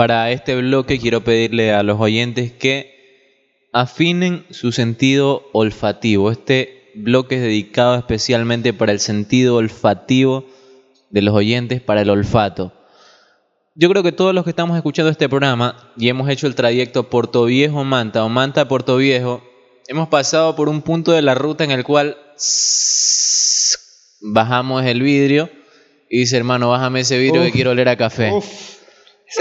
para 0.00 0.30
este 0.30 0.56
bloque 0.56 0.98
quiero 0.98 1.24
pedirle 1.24 1.74
a 1.74 1.82
los 1.82 2.00
oyentes 2.00 2.52
que 2.52 3.68
afinen 3.70 4.46
su 4.48 4.72
sentido 4.72 5.50
olfativo. 5.52 6.30
Este 6.30 6.90
bloque 6.94 7.34
es 7.34 7.42
dedicado 7.42 7.96
especialmente 7.96 8.72
para 8.72 8.92
el 8.92 9.00
sentido 9.00 9.56
olfativo 9.56 10.46
de 11.10 11.20
los 11.20 11.34
oyentes, 11.34 11.82
para 11.82 12.00
el 12.00 12.08
olfato. 12.08 12.72
Yo 13.74 13.90
creo 13.90 14.02
que 14.02 14.12
todos 14.12 14.34
los 14.34 14.44
que 14.44 14.48
estamos 14.48 14.74
escuchando 14.74 15.10
este 15.10 15.28
programa 15.28 15.92
y 15.98 16.08
hemos 16.08 16.30
hecho 16.30 16.46
el 16.46 16.54
trayecto 16.54 17.10
Puerto 17.10 17.44
Viejo 17.44 17.84
Manta 17.84 18.24
o 18.24 18.30
Manta 18.30 18.68
Puerto 18.68 18.96
Viejo, 18.96 19.42
hemos 19.86 20.08
pasado 20.08 20.56
por 20.56 20.70
un 20.70 20.80
punto 20.80 21.12
de 21.12 21.20
la 21.20 21.34
ruta 21.34 21.62
en 21.64 21.72
el 21.72 21.84
cual 21.84 22.16
bajamos 24.22 24.82
el 24.82 25.02
vidrio 25.02 25.50
y 26.08 26.20
dice, 26.20 26.38
hermano, 26.38 26.70
bájame 26.70 27.00
ese 27.00 27.18
vidrio 27.18 27.42
que 27.42 27.52
quiero 27.52 27.72
oler 27.72 27.90
a 27.90 27.96
café. 27.96 28.32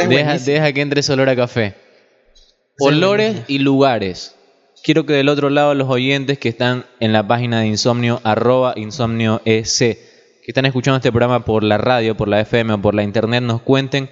Deja, 0.07 0.37
deja, 0.37 0.73
que 0.73 0.81
entre 0.81 0.99
ese 1.01 1.13
olor 1.13 1.29
a 1.29 1.35
café. 1.35 1.75
Olores 2.79 3.41
y 3.47 3.59
lugares. 3.59 4.35
Quiero 4.83 5.05
que 5.05 5.13
del 5.13 5.27
otro 5.27 5.49
lado 5.49 5.73
los 5.73 5.89
oyentes 5.89 6.39
que 6.39 6.49
están 6.49 6.85
en 6.99 7.11
la 7.11 7.27
página 7.27 7.59
de 7.59 7.67
Insomnio, 7.67 8.21
arroba 8.23 8.73
Insomnio 8.77 9.41
EC, 9.43 9.67
que 9.67 10.47
están 10.47 10.65
escuchando 10.65 10.97
este 10.97 11.11
programa 11.11 11.43
por 11.43 11.63
la 11.63 11.77
radio, 11.77 12.15
por 12.15 12.29
la 12.29 12.39
FM 12.39 12.73
o 12.73 12.81
por 12.81 12.95
la 12.95 13.03
internet, 13.03 13.43
nos 13.43 13.61
cuenten 13.61 14.09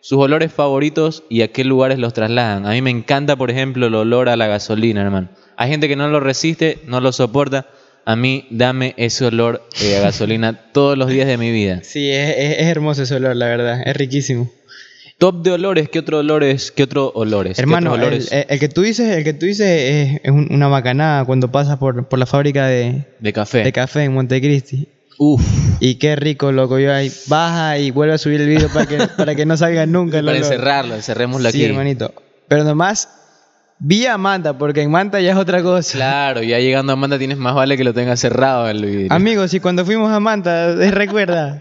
sus 0.00 0.18
olores 0.18 0.52
favoritos 0.52 1.24
y 1.28 1.42
a 1.42 1.48
qué 1.48 1.64
lugares 1.64 1.98
los 1.98 2.12
trasladan. 2.12 2.66
A 2.66 2.70
mí 2.70 2.82
me 2.82 2.90
encanta, 2.90 3.36
por 3.36 3.50
ejemplo, 3.50 3.86
el 3.86 3.94
olor 3.94 4.28
a 4.28 4.36
la 4.36 4.46
gasolina, 4.46 5.02
hermano. 5.02 5.28
Hay 5.56 5.70
gente 5.70 5.88
que 5.88 5.96
no 5.96 6.08
lo 6.08 6.20
resiste, 6.20 6.78
no 6.86 7.00
lo 7.00 7.12
soporta. 7.12 7.66
A 8.06 8.16
mí, 8.16 8.46
dame 8.50 8.94
ese 8.96 9.26
olor 9.26 9.62
eh, 9.82 9.96
a 9.96 10.00
gasolina 10.00 10.58
todos 10.72 10.96
los 10.96 11.08
días 11.08 11.26
de 11.26 11.36
mi 11.36 11.50
vida. 11.50 11.80
Sí, 11.82 12.10
es, 12.10 12.58
hermoso 12.60 13.02
ese 13.02 13.16
olor, 13.16 13.36
la 13.36 13.46
verdad. 13.46 13.82
Es 13.84 13.96
riquísimo. 13.96 14.50
Top 15.20 15.42
de 15.42 15.50
olores, 15.50 15.90
¿qué 15.90 15.98
otro 15.98 16.20
olores? 16.20 16.72
¿Qué 16.72 16.84
otro 16.84 17.12
olores? 17.14 17.58
Hermano, 17.58 17.92
olores? 17.92 18.32
El, 18.32 18.58
que 18.58 18.70
tú 18.70 18.80
dices, 18.80 19.18
el 19.18 19.22
que 19.22 19.34
tú 19.34 19.44
dices 19.44 20.18
es, 20.24 20.30
una 20.30 20.66
bacanada 20.68 21.26
cuando 21.26 21.52
pasas 21.52 21.76
por, 21.76 22.08
por 22.08 22.18
la 22.18 22.24
fábrica 22.24 22.66
de, 22.66 23.04
de 23.18 23.32
café. 23.34 23.62
De 23.62 23.70
café 23.70 24.04
en 24.04 24.14
Montecristi. 24.14 24.88
Uf. 25.18 25.42
Y 25.78 25.96
qué 25.96 26.16
rico, 26.16 26.52
loco. 26.52 26.78
Yo 26.78 26.94
ahí 26.94 27.12
baja 27.26 27.76
y 27.76 27.90
vuelve 27.90 28.14
a 28.14 28.18
subir 28.18 28.40
el 28.40 28.48
video 28.48 28.70
para 28.70 28.86
que, 28.86 28.96
para 29.18 29.34
que 29.34 29.44
no 29.44 29.58
salga 29.58 29.84
nunca 29.84 30.20
el 30.20 30.24
Para 30.24 30.38
encerrarlo, 30.38 30.94
encerrémoslo 30.94 31.50
aquí. 31.50 31.58
Sí, 31.58 31.64
hermanito. 31.66 32.14
Pero 32.48 32.64
nomás 32.64 33.10
vía 33.78 34.16
Manta, 34.16 34.56
porque 34.56 34.80
en 34.80 34.90
Manta 34.90 35.20
ya 35.20 35.32
es 35.32 35.36
otra 35.36 35.62
cosa. 35.62 35.98
Claro, 35.98 36.42
ya 36.42 36.58
llegando 36.60 36.94
a 36.94 36.96
Manta 36.96 37.18
tienes 37.18 37.36
más 37.36 37.54
vale 37.54 37.76
que 37.76 37.84
lo 37.84 37.92
tengas 37.92 38.20
cerrado 38.20 38.70
el 38.70 38.82
video. 38.86 39.12
Amigos, 39.12 39.52
y 39.52 39.60
cuando 39.60 39.84
fuimos 39.84 40.10
a 40.10 40.18
Manta, 40.18 40.74
recuerda 40.90 41.60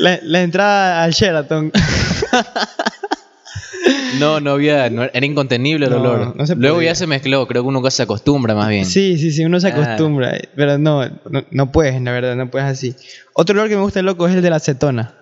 la, 0.00 0.40
entrada 0.42 1.04
al 1.04 1.12
Sheraton. 1.12 1.70
No, 4.18 4.40
no 4.40 4.52
había, 4.52 4.86
era 4.86 5.26
incontenible 5.26 5.86
el 5.86 5.92
olor. 5.92 6.34
Luego 6.56 6.82
ya 6.82 6.94
se 6.94 7.06
mezcló, 7.06 7.46
creo 7.46 7.62
que 7.62 7.68
uno 7.68 7.90
se 7.90 8.02
acostumbra 8.02 8.54
más 8.54 8.68
bien. 8.68 8.84
Sí, 8.84 9.18
sí, 9.18 9.30
sí, 9.30 9.44
uno 9.44 9.60
se 9.60 9.68
acostumbra, 9.68 10.38
pero 10.54 10.78
no, 10.78 11.08
no, 11.50 11.72
puedes, 11.72 12.00
la 12.00 12.12
verdad, 12.12 12.36
no 12.36 12.50
puedes 12.50 12.68
así. 12.68 12.94
Otro 13.34 13.54
olor 13.54 13.68
que 13.68 13.76
me 13.76 13.82
gusta 13.82 14.02
loco 14.02 14.26
es 14.26 14.34
el 14.34 14.42
de 14.42 14.50
la 14.50 14.56
acetona. 14.56 15.14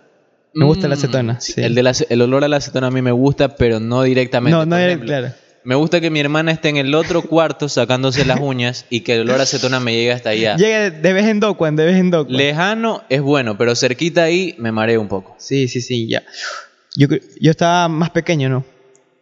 Me 0.55 0.65
gusta 0.65 0.89
la 0.89 0.95
mm, 0.95 0.99
acetona. 0.99 1.41
Sí. 1.41 1.55
El, 1.57 1.75
de 1.75 2.07
el 2.09 2.23
olor 2.23 2.45
a 2.45 2.49
la 2.49 2.57
acetona 2.57 2.87
a 2.87 2.91
mí 2.91 3.03
me 3.03 3.13
gusta, 3.13 3.57
pero 3.57 3.79
no 3.79 4.03
directamente. 4.03 4.57
No, 4.57 4.65
no, 4.65 5.01
claro. 5.01 5.33
Me 5.65 5.75
gusta 5.75 6.01
que 6.01 6.11
mi 6.11 6.21
hermana 6.21 6.53
esté 6.53 6.69
en 6.69 6.77
el 6.77 6.95
otro 6.95 7.23
cuarto 7.23 7.69
sacándose 7.69 8.25
las 8.25 8.39
uñas 8.41 8.87
y 8.89 9.01
que 9.01 9.17
el 9.17 9.23
olor 9.23 9.41
a 9.41 9.43
acetona 9.43 9.81
me 9.81 9.93
llegue 9.93 10.13
hasta 10.13 10.31
allá. 10.31 10.57
Llegue 10.57 10.93
de 10.93 11.13
vez 11.13 11.27
en 11.27 11.41
cuando, 11.41 11.83
de 11.83 11.89
vez 11.89 11.97
en 12.01 12.11
cuando. 12.11 12.31
Lejano 12.31 13.03
es 13.09 13.21
bueno, 13.21 13.59
pero 13.59 13.75
cerquita 13.75 14.23
ahí 14.23 14.55
me 14.59 14.71
mareo 14.71 15.01
un 15.01 15.09
poco. 15.09 15.35
Sí, 15.39 15.67
sí, 15.67 15.81
sí, 15.81 16.09
ya. 16.09 16.23
Yo, 16.97 17.09
yo 17.41 17.51
estaba 17.51 17.89
más 17.89 18.11
pequeño, 18.11 18.49
¿no? 18.49 18.65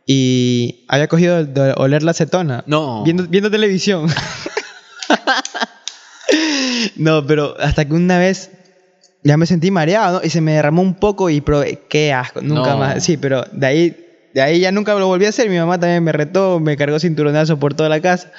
Y 0.06 0.84
había 0.88 1.08
cogido 1.08 1.44
de 1.44 1.74
oler 1.76 2.02
la 2.02 2.12
acetona. 2.12 2.62
No. 2.66 3.04
Viendo, 3.04 3.24
viendo 3.24 3.50
televisión. 3.50 4.06
no, 6.96 7.26
pero 7.26 7.54
hasta 7.58 7.86
que 7.86 7.94
una 7.94 8.18
vez 8.18 8.50
ya 9.22 9.38
me 9.38 9.46
sentí 9.46 9.70
mareado 9.70 10.20
¿no? 10.20 10.26
y 10.26 10.30
se 10.30 10.42
me 10.42 10.52
derramó 10.52 10.82
un 10.82 10.94
poco 10.94 11.30
y 11.30 11.40
probé. 11.40 11.82
Qué 11.88 12.12
asco, 12.12 12.42
nunca 12.42 12.76
más. 12.76 13.02
Sí, 13.02 13.16
pero 13.16 13.44
de 13.52 13.66
ahí, 13.66 13.96
de 14.34 14.42
ahí 14.42 14.60
ya 14.60 14.70
nunca 14.70 14.94
lo 14.94 15.06
volví 15.06 15.24
a 15.24 15.30
hacer. 15.30 15.48
Mi 15.48 15.56
mamá 15.56 15.80
también 15.80 16.04
me 16.04 16.12
retó, 16.12 16.60
me 16.60 16.76
cargó 16.76 17.00
cinturonazo 17.00 17.58
por 17.58 17.72
toda 17.72 17.88
la 17.88 18.00
casa 18.00 18.30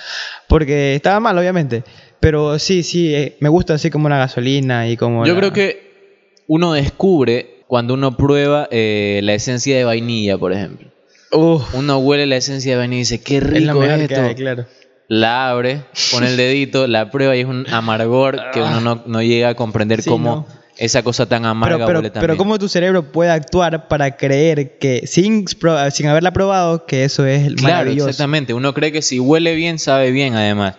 porque 0.48 0.96
estaba 0.96 1.20
mal, 1.20 1.38
obviamente. 1.38 1.84
Pero 2.20 2.60
sí, 2.60 2.84
sí, 2.84 3.14
eh, 3.14 3.38
me 3.40 3.50
gusta 3.50 3.74
así 3.74 3.90
como 3.90 4.08
la 4.08 4.20
gasolina 4.20 4.88
y 4.88 4.98
como. 4.98 5.26
Yo 5.26 5.36
creo 5.36 5.52
que 5.52 6.44
uno 6.48 6.74
descubre 6.74 7.55
cuando 7.68 7.94
uno 7.94 8.16
prueba 8.16 8.68
eh, 8.72 9.20
la 9.24 9.34
esencia 9.34 9.76
de 9.78 9.84
vainilla, 9.84 10.38
por 10.38 10.54
ejemplo. 10.54 10.90
Uno 11.32 11.98
huele 12.00 12.26
la 12.26 12.38
esencia 12.38 12.74
de 12.74 12.78
vainilla 12.78 12.98
y 12.98 13.02
dice, 13.02 13.22
qué 13.22 13.40
rico 13.40 13.84
es, 13.84 14.02
esto. 14.02 14.36
claro. 14.36 14.66
La 15.08 15.50
abre, 15.50 15.82
pone 16.12 16.28
el 16.28 16.38
dedito, 16.38 16.88
la 16.88 17.12
prueba 17.12 17.36
y 17.36 17.42
es 17.42 17.46
un 17.46 17.68
amargor 17.70 18.42
que 18.52 18.62
uno 18.62 19.04
no, 19.06 19.22
llega 19.22 19.50
a 19.50 19.56
comprender 19.56 20.04
cómo 20.04 20.48
esa 20.78 21.04
cosa 21.04 21.28
tan 21.28 21.46
amarga 21.46 21.86
pero, 21.86 22.00
huele 22.00 22.10
también. 22.10 22.22
Pero 22.22 22.38
cómo 22.38 22.58
tu 22.58 22.68
cerebro 22.68 23.12
puede 23.12 23.30
actuar 23.30 23.88
para 23.88 24.18
creer 24.18 24.80
que, 24.80 25.06
sin, 25.06 25.46
sin 25.92 26.08
haberla 26.08 26.34
probado, 26.34 26.86
que 26.86 27.04
eso 27.04 27.26
es 27.26 27.54
claro, 27.54 27.76
maravilloso. 27.76 28.10
exactamente. 28.10 28.54
Uno 28.54 28.74
cree 28.74 28.92
que 28.92 29.04
si 29.04 29.20
huele 29.20 29.54
bien, 29.54 29.78
sabe 29.78 30.10
bien 30.12 30.36
además. 30.36 30.76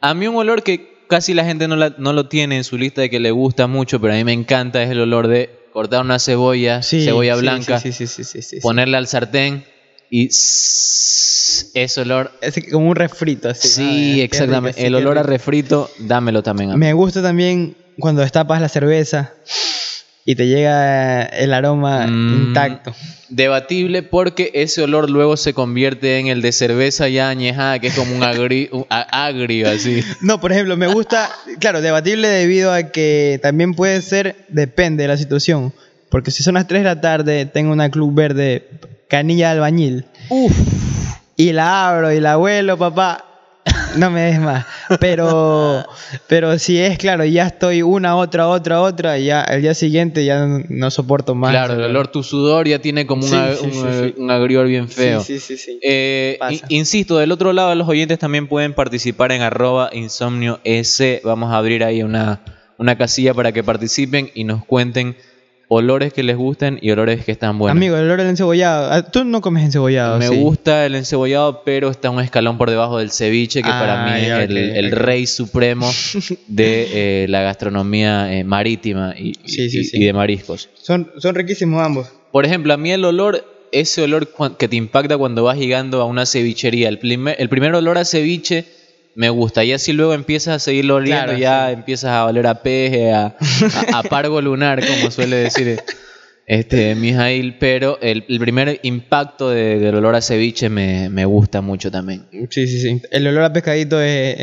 A 0.00 0.14
mí 0.14 0.26
un 0.26 0.36
olor 0.36 0.62
que 0.62 1.04
casi 1.08 1.34
la 1.34 1.44
gente 1.44 1.68
no, 1.68 1.76
no 1.76 2.12
lo 2.12 2.28
tiene 2.28 2.56
en 2.56 2.64
su 2.64 2.78
lista 2.78 3.02
de 3.02 3.10
que 3.10 3.20
le 3.20 3.30
gusta 3.30 3.66
mucho, 3.66 4.00
pero 4.00 4.14
a 4.14 4.16
mí 4.16 4.24
me 4.24 4.32
encanta, 4.32 4.82
es 4.82 4.90
el 4.90 5.00
olor 5.00 5.28
de 5.28 5.50
cortar 5.76 6.00
una 6.00 6.18
cebolla, 6.18 6.82
cebolla 6.82 7.36
blanca, 7.36 7.82
ponerla 8.62 8.96
al 8.96 9.06
sartén 9.06 9.62
y 10.08 10.28
ese 10.28 12.00
olor. 12.00 12.32
Es 12.40 12.54
como 12.72 12.88
un 12.88 12.96
refrito. 12.96 13.50
Así, 13.50 13.68
sí, 13.68 14.22
exactamente. 14.22 14.86
el 14.86 14.94
olor 14.94 15.18
a 15.18 15.22
refrito, 15.22 15.90
dámelo 15.98 16.42
también. 16.42 16.70
A 16.70 16.78
Me 16.78 16.94
gusta 16.94 17.20
también 17.20 17.76
cuando 17.98 18.22
destapas 18.22 18.58
la 18.62 18.70
cerveza 18.70 19.34
y 20.28 20.34
te 20.34 20.48
llega 20.48 21.22
el 21.22 21.54
aroma 21.54 22.06
mm, 22.08 22.48
intacto. 22.48 22.92
Debatible 23.28 24.02
porque 24.02 24.50
ese 24.54 24.82
olor 24.82 25.08
luego 25.08 25.36
se 25.36 25.54
convierte 25.54 26.18
en 26.18 26.26
el 26.26 26.42
de 26.42 26.50
cerveza 26.50 27.08
ya 27.08 27.28
añejada, 27.28 27.78
que 27.78 27.86
es 27.86 27.94
como 27.94 28.14
un 28.14 28.24
agrio, 28.24 28.86
agrio 28.90 29.70
así. 29.70 30.02
No, 30.20 30.40
por 30.40 30.50
ejemplo, 30.50 30.76
me 30.76 30.88
gusta, 30.88 31.30
claro, 31.60 31.80
debatible 31.80 32.26
debido 32.28 32.72
a 32.72 32.90
que 32.90 33.38
también 33.40 33.74
puede 33.74 34.02
ser, 34.02 34.44
depende 34.48 35.04
de 35.04 35.08
la 35.08 35.16
situación. 35.16 35.72
Porque 36.10 36.32
si 36.32 36.42
son 36.42 36.54
las 36.54 36.66
3 36.66 36.80
de 36.80 36.84
la 36.84 37.00
tarde, 37.00 37.46
tengo 37.46 37.72
una 37.72 37.90
club 37.90 38.12
verde 38.12 38.68
canilla 39.08 39.50
de 39.50 39.54
albañil. 39.54 40.06
Uf. 40.28 40.52
Y 41.36 41.52
la 41.52 41.88
abro 41.88 42.12
y 42.12 42.18
la 42.18 42.32
abuelo, 42.32 42.76
papá. 42.76 43.24
No 44.06 44.10
me 44.10 44.22
des 44.22 44.40
más. 44.40 44.66
Pero, 45.00 45.84
pero 46.26 46.58
si 46.58 46.78
es 46.78 46.98
claro, 46.98 47.24
ya 47.24 47.46
estoy 47.46 47.82
una, 47.82 48.16
otra, 48.16 48.48
otra, 48.48 48.80
otra, 48.80 49.18
y 49.18 49.26
ya 49.26 49.42
el 49.42 49.62
día 49.62 49.74
siguiente 49.74 50.24
ya 50.24 50.46
no, 50.46 50.90
soporto 50.90 51.34
más. 51.34 51.50
Claro, 51.50 51.74
el 51.74 51.82
olor 51.82 52.08
tu 52.08 52.22
sudor 52.22 52.68
ya 52.68 52.78
tiene 52.78 53.06
como 53.06 53.26
un, 53.26 54.30
agrior 54.30 54.66
bien 54.66 54.88
feo. 54.88 55.20
Sí, 55.22 55.38
sí, 55.38 55.56
sí. 55.56 55.78
Eh, 55.82 56.38
insisto, 56.68 57.18
del 57.18 57.32
otro 57.32 57.52
lado 57.52 57.74
los 57.74 57.88
oyentes 57.88 58.18
también 58.18 58.48
pueden 58.48 58.74
participar 58.74 59.32
en 59.32 59.42
arroba 59.42 59.90
insomnio 59.92 60.60
S. 60.64 61.20
Vamos 61.24 61.52
a 61.52 61.58
abrir 61.58 61.84
ahí 61.84 62.02
una, 62.02 62.40
una 62.78 62.96
casilla 62.96 63.34
para 63.34 63.52
que 63.52 63.64
participen 63.64 64.30
y 64.34 64.44
nos 64.44 64.64
cuenten 64.64 65.16
olores 65.68 66.12
que 66.12 66.22
les 66.22 66.36
gusten 66.36 66.78
y 66.80 66.90
olores 66.90 67.24
que 67.24 67.32
están 67.32 67.58
buenos. 67.58 67.76
Amigo, 67.76 67.96
el 67.96 68.04
olor 68.04 68.18
del 68.18 68.28
encebollado. 68.28 68.92
Ah, 68.92 69.02
Tú 69.02 69.24
no 69.24 69.40
comes 69.40 69.64
encebollado. 69.64 70.18
Me 70.18 70.28
gusta 70.28 70.86
el 70.86 70.94
encebollado, 70.94 71.62
pero 71.64 71.90
está 71.90 72.10
un 72.10 72.20
escalón 72.20 72.58
por 72.58 72.70
debajo 72.70 72.98
del 72.98 73.10
ceviche, 73.10 73.62
que 73.62 73.68
para 73.68 74.04
mí 74.04 74.20
es 74.24 74.50
el, 74.50 74.92
rey 74.92 75.26
supremo 75.26 75.90
de 76.46 77.24
eh, 77.24 77.26
la 77.28 77.42
gastronomía 77.42 78.32
eh, 78.32 78.44
marítima 78.44 79.14
y, 79.16 79.34
de 79.98 80.12
mariscos. 80.12 80.68
Son, 80.74 81.10
son 81.18 81.34
riquísimos 81.34 81.82
ambos. 81.82 82.08
Por 82.30 82.44
ejemplo, 82.44 82.72
a 82.74 82.76
mí 82.76 82.92
el 82.92 83.04
olor, 83.04 83.44
ese 83.72 84.02
olor 84.02 84.28
que 84.56 84.68
te 84.68 84.76
impacta 84.76 85.16
cuando 85.18 85.44
vas 85.44 85.58
llegando 85.58 86.00
a 86.00 86.04
una 86.04 86.26
cevichería, 86.26 86.88
el 86.88 86.98
el 87.38 87.48
primer 87.48 87.74
olor 87.74 87.98
a 87.98 88.04
ceviche 88.04 88.64
me 89.16 89.30
gusta. 89.30 89.64
Y 89.64 89.72
así 89.72 89.92
luego 89.92 90.14
empiezas 90.14 90.56
a 90.56 90.58
seguirlo 90.58 90.96
oliendo, 90.96 91.32
ya 91.32 91.72
empiezas 91.72 92.10
a 92.10 92.26
oler 92.26 92.46
a 92.46 92.62
peje, 92.62 93.12
a, 93.12 93.34
a, 93.92 94.02
pargo 94.10 94.40
lunar, 94.40 94.86
como 94.86 95.10
suele 95.10 95.36
decir 95.36 95.80
este 96.46 96.94
Mijail. 96.94 97.56
Pero 97.58 97.98
el, 98.02 98.22
primer 98.22 98.78
impacto 98.82 99.50
del 99.50 99.94
olor 99.94 100.14
a 100.14 100.20
ceviche 100.20 100.68
me, 100.68 101.08
me, 101.08 101.24
gusta 101.24 101.62
mucho 101.62 101.90
también. 101.90 102.26
Sí, 102.50 102.68
sí, 102.68 102.78
sí. 102.78 103.02
El 103.10 103.26
olor 103.26 103.44
a 103.44 103.52
pescadito 103.52 104.00
es, 104.00 104.36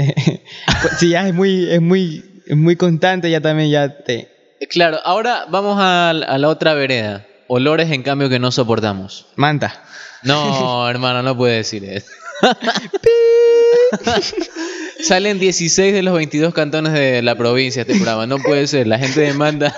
si 0.99 1.09
ya 1.09 1.27
es 1.27 1.33
muy, 1.33 1.69
es 1.71 1.81
muy, 1.81 2.43
muy 2.49 2.75
constante, 2.75 3.29
ya 3.29 3.39
también 3.39 3.69
ya 3.69 3.99
te... 3.99 4.29
Claro, 4.69 4.97
ahora 5.03 5.45
vamos 5.49 5.77
a, 5.79 6.09
a 6.09 6.37
la 6.37 6.49
otra 6.49 6.73
vereda. 6.73 7.27
Olores, 7.47 7.91
en 7.91 8.01
cambio, 8.01 8.29
que 8.29 8.39
no 8.39 8.51
soportamos. 8.51 9.27
Manta. 9.35 9.83
No, 10.23 10.89
hermano, 10.89 11.21
no 11.21 11.37
puede 11.37 11.57
decir 11.57 11.83
eso. 11.83 12.07
Salen 15.01 15.39
16 15.39 15.93
de 15.93 16.03
los 16.03 16.13
22 16.13 16.53
cantones 16.53 16.93
de 16.93 17.21
la 17.21 17.35
provincia 17.35 17.81
este 17.81 17.95
programa. 17.95 18.27
No 18.27 18.37
puede 18.39 18.67
ser. 18.67 18.87
La 18.87 18.99
gente 18.99 19.21
demanda 19.21 19.75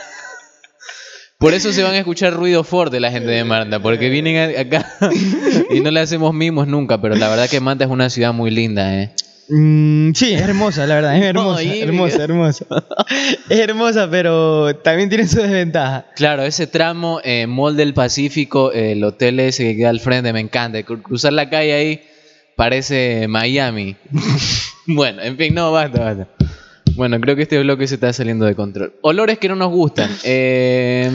Por 1.37 1.53
eso 1.53 1.73
se 1.73 1.83
van 1.83 1.93
a 1.93 1.97
escuchar 1.97 2.33
ruido 2.33 2.63
fuerte 2.63 2.99
la 2.99 3.11
gente 3.11 3.29
de 3.29 3.43
Manta, 3.43 3.81
porque 3.81 4.09
vienen 4.09 4.57
acá 4.57 4.89
y 5.69 5.81
no 5.81 5.91
le 5.91 5.99
hacemos 5.99 6.33
mimos 6.33 6.67
nunca, 6.67 7.01
pero 7.01 7.15
la 7.15 7.27
verdad 7.29 7.49
que 7.49 7.59
Manta 7.59 7.83
es 7.83 7.91
una 7.91 8.09
ciudad 8.09 8.33
muy 8.33 8.51
linda, 8.51 9.01
¿eh? 9.01 9.11
Mm, 9.49 10.13
sí, 10.13 10.33
es 10.33 10.41
hermosa, 10.41 10.87
la 10.87 10.95
verdad, 10.95 11.17
es 11.17 11.23
hermosa, 11.25 11.61
hermosa, 11.61 12.23
hermosa. 12.23 12.65
es 13.49 13.59
hermosa, 13.59 14.09
pero 14.09 14.75
también 14.77 15.09
tiene 15.09 15.27
su 15.27 15.41
desventaja. 15.41 16.05
Claro, 16.15 16.43
ese 16.43 16.67
tramo, 16.67 17.19
eh, 17.23 17.47
Mall 17.47 17.75
del 17.75 17.93
Pacífico, 17.93 18.71
el 18.71 19.03
hotel 19.03 19.39
ese 19.41 19.65
que 19.65 19.75
queda 19.75 19.89
al 19.89 19.99
frente, 19.99 20.31
me 20.31 20.39
encanta. 20.39 20.81
Cruzar 20.83 21.33
la 21.33 21.49
calle 21.49 21.73
ahí 21.73 22.01
parece 22.55 23.27
Miami. 23.27 23.95
bueno, 24.87 25.21
en 25.21 25.37
fin, 25.37 25.53
no, 25.53 25.71
basta, 25.71 26.03
basta. 26.03 26.27
Bueno, 26.95 27.19
creo 27.19 27.35
que 27.35 27.43
este 27.43 27.59
bloque 27.59 27.87
se 27.87 27.95
está 27.95 28.13
saliendo 28.13 28.45
de 28.45 28.55
control. 28.55 28.93
Olores 29.01 29.37
que 29.37 29.49
no 29.49 29.55
nos 29.55 29.71
gustan. 29.71 30.09
Eh, 30.23 31.11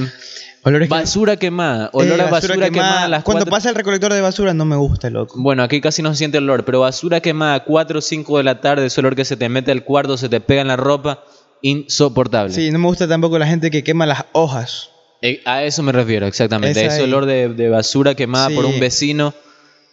basura 0.89 1.37
quemada. 1.37 1.91
Olor 1.93 2.21
a 2.21 2.29
eh, 2.29 2.31
basura, 2.31 2.71
quemada. 2.71 3.23
Cuando 3.23 3.47
pasa 3.47 3.71
el 3.71 3.75
recolector 3.75 4.13
de 4.13 4.21
basura 4.21 4.53
no 4.53 4.65
me 4.65 4.77
gusta, 4.77 5.09
loco. 5.09 5.37
Bueno, 5.39 5.63
aquí 5.63 5.81
casi 5.81 6.03
no 6.03 6.11
se 6.11 6.17
siente 6.17 6.39
olor, 6.39 6.65
pero 6.65 6.81
basura 6.81 7.21
quemada 7.21 7.65
4 7.65 7.99
o 7.99 8.03
5 8.03 8.39
de 8.39 8.45
la 8.45 8.61
tarde, 8.61 8.87
ese 8.87 9.01
olor 9.01 9.17
que 9.17 9.25
se 9.25 9.37
te 9.37 9.49
mete 9.49 9.73
al 9.73 9.85
cuarto, 9.85 10.17
se 10.17 10.29
te 10.29 10.41
pega 10.41 10.61
en 10.61 10.69
la 10.69 10.77
ropa, 10.77 11.25
insoportable. 11.63 12.53
Sí, 12.53 12.71
no 12.71 12.79
me 12.79 12.87
gusta 12.87 13.09
tampoco 13.09 13.39
la 13.39 13.47
gente 13.47 13.71
que 13.71 13.83
quema 13.83 14.05
las 14.05 14.27
hojas. 14.33 14.91
Eh, 15.23 15.41
a 15.45 15.65
eso 15.65 15.83
me 15.83 15.93
refiero, 15.93 16.27
exactamente. 16.27 16.85
ese 16.85 17.03
olor 17.03 17.27
de, 17.27 17.69
basura 17.69 18.15
quemada 18.15 18.51
por 18.51 18.65
un 18.65 18.79
vecino. 18.81 19.35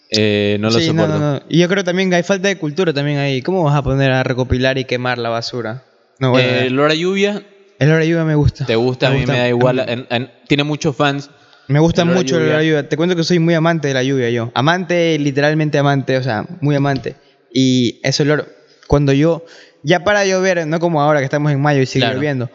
Eh, 0.09 0.57
no 0.59 0.69
lo 0.69 0.80
soporto. 0.80 1.44
Y 1.50 1.59
yo 1.59 1.68
creo 1.68 1.83
también 1.83 2.09
que 2.09 2.18
hay 2.18 2.24
falta 2.24 2.48
de 2.48 2.57
cultura 2.57 2.94
también 2.94 3.18
ahí. 3.18 3.42
¿Cómo 3.42 3.63
vas 3.63 3.75
a 3.75 3.83
poner 3.83 4.12
a 4.12 4.24
recopilar 4.24 4.77
y 4.77 4.86
quemar 4.86 5.18
la 5.18 5.30
basura? 5.30 5.83
No, 6.19 6.38
el 6.38 6.74
olor 6.74 6.92
a 6.92 6.95
lluvia 6.95 7.44
el 7.80 7.92
hora 7.92 8.04
lluvia 8.04 8.24
me 8.24 8.36
gusta. 8.36 8.65
¿Te 8.65 8.75
gusta? 8.75 9.07
a 9.07 9.12
mí 9.12 9.25
me 9.25 9.38
da 9.38 9.48
igual. 9.48 10.07
tiene 10.48 10.63
muchos 10.63 10.95
fans. 10.95 11.30
Me 11.68 11.80
gusta 11.80 12.06
mucho 12.06 12.38
el 12.38 12.50
hora 12.50 12.63
lluvia. 12.63 12.89
Te 12.89 12.98
cuento 12.98 13.15
que 13.15 13.24
soy 13.24 13.39
muy 13.39 13.54
amante 13.54 13.88
de 13.88 13.94
la 13.94 14.04
lluvia 14.04 14.30
yo. 14.30 14.51
Amante, 14.54 15.18
literalmente 15.19 15.77
amante, 15.77 16.18
o 16.18 16.24
sea, 16.24 16.45
muy 16.62 16.75
amante. 16.75 17.15
Y 17.54 18.00
ese 18.04 18.24
olor, 18.24 18.48
cuando 18.88 19.13
yo, 19.13 19.45
ya 19.83 20.04
para 20.04 20.21
de 20.21 20.30
llover, 20.30 20.65
no 20.65 20.80
como 20.80 21.01
ahora 21.01 21.19
que 21.19 21.25
estamos 21.25 21.51
en 21.51 21.62
mayo 21.62 21.81
y 21.81 21.86
sigue 21.86 22.07
lloviendo, 22.07 22.50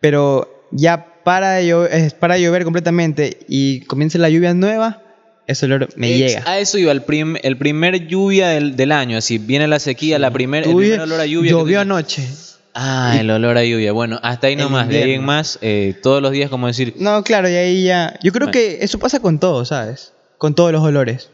pero 0.00 0.66
ya 0.70 1.22
para 1.24 1.52
de, 1.52 1.66
llover, 1.66 2.14
para 2.18 2.38
llover 2.38 2.64
completamente 2.64 3.38
y 3.48 3.80
comienza 3.82 4.18
la 4.18 4.30
lluvia 4.30 4.54
nueva, 4.54 5.01
ese 5.46 5.66
olor 5.66 5.88
me 5.96 6.16
llega. 6.16 6.42
A 6.46 6.58
eso 6.58 6.78
iba, 6.78 6.92
el, 6.92 7.02
el 7.42 7.56
primer 7.56 8.06
lluvia 8.06 8.48
del, 8.48 8.92
año, 8.92 9.18
así 9.18 9.38
viene 9.38 9.66
la 9.68 9.78
sequía, 9.78 10.18
la 10.18 10.30
primer, 10.30 10.66
el 10.66 10.74
primer 10.74 11.00
olor 11.00 11.20
a 11.20 11.26
lluvia. 11.26 11.50
Llovió 11.50 11.80
anoche. 11.80 12.26
Ah, 12.74 13.16
el 13.18 13.30
olor 13.30 13.58
a 13.58 13.64
lluvia. 13.64 13.92
Bueno, 13.92 14.18
hasta 14.22 14.46
ahí 14.46 14.56
nomás. 14.56 14.88
De 14.88 15.02
ahí 15.02 15.12
en 15.12 15.24
más, 15.24 15.58
eh, 15.60 15.94
todos 16.02 16.22
los 16.22 16.32
días, 16.32 16.48
como 16.48 16.66
decir. 16.66 16.94
No, 16.98 17.22
claro, 17.22 17.48
y 17.48 17.54
ahí 17.54 17.84
ya. 17.84 18.18
Yo 18.22 18.32
creo 18.32 18.50
que 18.50 18.78
eso 18.80 18.98
pasa 18.98 19.20
con 19.20 19.38
todo, 19.38 19.64
¿sabes? 19.64 20.12
Con 20.38 20.54
todos 20.54 20.72
los 20.72 20.82
olores. 20.82 21.30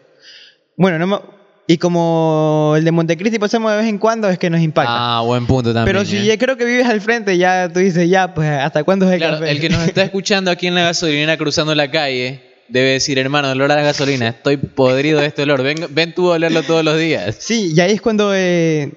Bueno, 0.77 0.99
no 0.99 1.39
y 1.71 1.77
como 1.77 2.73
el 2.79 2.85
de 2.85 2.93
Montecristi 2.93 3.39
pasamos 3.39 3.71
de 3.73 3.77
vez 3.77 3.87
en 3.89 3.99
cuando, 3.99 4.31
es 4.31 4.39
que 4.39 4.49
nos 4.49 4.63
impacta. 4.63 5.19
Ah, 5.19 5.21
buen 5.21 5.47
punto 5.47 5.75
también. 5.75 5.85
Pero 5.85 6.07
si 6.07 6.17
¿eh? 6.17 6.25
ya 6.25 6.39
creo 6.39 6.57
que 6.57 6.65
vives 6.65 6.87
al 6.87 7.03
frente, 7.03 7.37
ya 7.37 7.71
tú 7.71 7.81
dices, 7.81 8.09
ya, 8.09 8.33
pues, 8.33 8.49
¿hasta 8.49 8.85
cuándo 8.85 9.07
es 9.07 9.13
el 9.13 9.19
claro, 9.19 9.45
El 9.45 9.61
que 9.61 9.69
nos 9.69 9.87
está 9.87 10.03
escuchando 10.05 10.51
aquí 10.51 10.67
en 10.67 10.75
la 10.75 10.85
gasolinera 10.85 11.37
cruzando 11.37 11.75
la 11.75 11.91
calle 11.91 12.48
debe 12.69 12.91
decir, 12.91 13.19
hermano, 13.19 13.51
el 13.51 13.59
olor 13.59 13.73
a 13.73 13.77
la 13.77 13.83
gasolina, 13.83 14.29
estoy 14.29 14.57
podrido 14.57 15.21
de 15.21 15.27
este 15.27 15.43
olor, 15.43 15.63
ven, 15.63 15.79
ven 15.91 16.15
tú 16.15 16.31
a 16.31 16.37
olerlo 16.37 16.63
todos 16.63 16.85
los 16.85 16.99
días. 16.99 17.37
Sí, 17.39 17.73
y 17.75 17.81
ahí 17.81 17.93
es 17.93 18.01
cuando, 18.01 18.35
eh, 18.35 18.93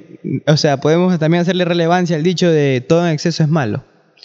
o 0.48 0.58
sea, 0.58 0.78
podemos 0.78 1.18
también 1.20 1.42
hacerle 1.42 1.66
relevancia 1.66 2.16
al 2.16 2.24
dicho 2.24 2.50
de 2.50 2.82
todo 2.82 3.06
en 3.06 3.14
exceso 3.14 3.44
es 3.44 3.50
malo. 3.50 3.84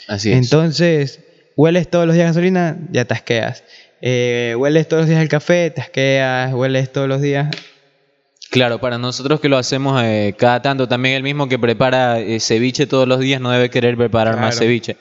Así 0.09 0.33
es. 0.33 0.39
Entonces, 0.39 1.21
hueles 1.57 1.89
todos 1.89 2.07
los 2.07 2.15
días 2.15 2.29
gasolina, 2.29 2.79
ya 2.91 3.05
te 3.05 3.15
asqueas. 3.15 3.65
Eh, 4.03 4.55
hueles 4.59 4.89
todos 4.89 5.03
los 5.03 5.09
días 5.09 5.23
el 5.23 5.29
café, 5.29 5.71
te 5.71 5.81
asqueas, 5.81 6.53
hueles 6.53 6.93
todos 6.93 7.09
los 7.09 7.21
días. 7.21 7.49
Claro, 8.51 8.81
para 8.81 8.99
nosotros 8.99 9.41
que 9.41 9.49
lo 9.49 9.59
hacemos 9.59 10.01
eh, 10.05 10.35
cada 10.39 10.63
tanto, 10.63 10.87
también 10.87 11.17
el 11.17 11.23
mismo 11.23 11.49
que 11.49 11.59
prepara 11.59 12.19
ceviche 12.39 12.87
todos 12.87 13.09
los 13.09 13.21
días 13.21 13.41
no 13.41 13.51
debe 13.51 13.71
querer 13.71 13.97
preparar 13.97 14.39
más 14.39 14.59
ceviche. 14.59 14.97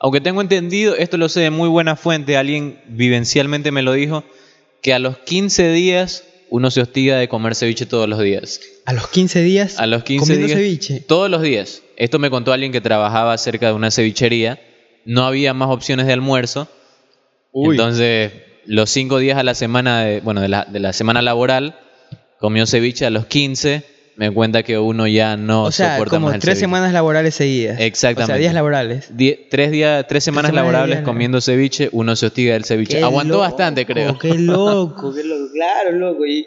Aunque 0.00 0.20
tengo 0.20 0.40
entendido, 0.40 0.94
esto 0.94 1.16
lo 1.16 1.28
sé 1.28 1.40
de 1.40 1.50
muy 1.50 1.68
buena 1.68 1.96
fuente, 1.96 2.36
alguien 2.36 2.80
vivencialmente 2.86 3.72
me 3.72 3.82
lo 3.82 3.92
dijo, 3.92 4.24
que 4.80 4.94
a 4.94 4.98
los 4.98 5.18
15 5.18 5.72
días 5.72 6.24
uno 6.50 6.70
se 6.70 6.80
hostiga 6.80 7.16
de 7.16 7.28
comer 7.28 7.54
ceviche 7.54 7.84
todos 7.84 8.08
los 8.08 8.20
días. 8.20 8.60
¿A 8.86 8.92
los 8.92 9.08
15 9.08 9.42
días? 9.42 9.78
A 9.78 9.86
los 9.86 10.04
15 10.04 10.36
días. 10.36 10.52
ceviche? 10.52 11.00
Todos 11.00 11.28
los 11.28 11.42
días. 11.42 11.82
Esto 11.96 12.18
me 12.18 12.30
contó 12.30 12.52
alguien 12.52 12.72
que 12.72 12.80
trabajaba 12.80 13.36
cerca 13.38 13.66
de 13.66 13.72
una 13.72 13.90
cevichería. 13.90 14.60
No 15.04 15.26
había 15.26 15.52
más 15.52 15.68
opciones 15.70 16.06
de 16.06 16.12
almuerzo. 16.12 16.68
Entonces, 17.52 18.32
los 18.66 18.88
5 18.90 19.18
días 19.18 19.36
a 19.36 19.42
la 19.42 19.54
semana, 19.54 20.04
de, 20.04 20.20
bueno, 20.20 20.40
de 20.40 20.48
la, 20.48 20.64
de 20.64 20.78
la 20.78 20.92
semana 20.92 21.22
laboral, 21.22 21.78
comió 22.38 22.66
ceviche 22.66 23.04
a 23.04 23.10
los 23.10 23.26
15 23.26 23.97
me 24.18 24.32
cuenta 24.32 24.64
que 24.64 24.76
uno 24.76 25.06
ya 25.06 25.36
no 25.36 25.62
o 25.62 25.70
sea, 25.70 25.92
soporta 25.92 26.16
como 26.16 26.36
tres 26.40 26.58
semanas 26.58 26.92
laborales 26.92 27.36
seguidas. 27.36 27.78
Exactamente. 27.78 28.32
O 28.32 28.34
sea, 28.34 28.40
días 28.40 28.52
laborales. 28.52 29.10
tres, 29.48 29.70
días, 29.70 30.04
tres 30.08 30.24
semanas 30.24 30.52
laborables 30.52 31.02
comiendo 31.02 31.40
ceviche, 31.40 31.88
uno 31.92 32.16
se 32.16 32.26
hostiga 32.26 32.54
del 32.54 32.64
ceviche. 32.64 33.00
Aguantó 33.00 33.38
bastante, 33.38 33.86
creo. 33.86 34.18
Qué 34.18 34.34
loco, 34.34 35.14
qué 35.14 35.22
loco. 35.22 35.52
Claro, 35.52 35.92
loco. 35.92 36.26
Y, 36.26 36.46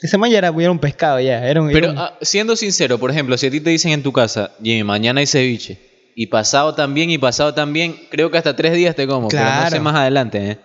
esa 0.00 0.16
mañana 0.16 0.48
era, 0.48 0.62
era, 0.62 0.70
un 0.70 0.78
pescado 0.78 1.20
ya. 1.20 1.46
Era 1.46 1.60
un, 1.60 1.70
Pero 1.70 1.92
ah, 1.94 2.16
siendo 2.22 2.56
sincero, 2.56 2.96
por 2.98 3.10
ejemplo, 3.10 3.36
si 3.36 3.48
a 3.48 3.50
ti 3.50 3.60
te 3.60 3.68
dicen 3.68 3.92
en 3.92 4.02
tu 4.02 4.12
casa, 4.12 4.52
Jimmy, 4.62 4.82
mañana 4.82 5.20
hay 5.20 5.26
ceviche, 5.26 5.78
y 6.14 6.28
pasado 6.28 6.74
también, 6.74 7.10
y 7.10 7.18
pasado 7.18 7.52
también, 7.52 7.96
creo 8.08 8.30
que 8.30 8.38
hasta 8.38 8.56
tres 8.56 8.72
días 8.72 8.96
te 8.96 9.06
como, 9.06 9.28
claro. 9.28 9.50
pero 9.50 9.64
no 9.64 9.70
sé 9.70 9.80
más 9.80 9.94
adelante, 9.94 10.52
¿eh? 10.52 10.58